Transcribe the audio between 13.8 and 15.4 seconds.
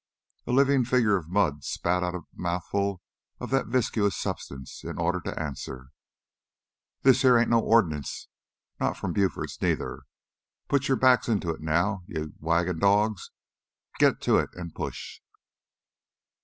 Git to it an' push!"